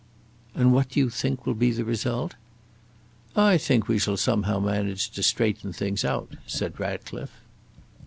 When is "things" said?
5.73-6.03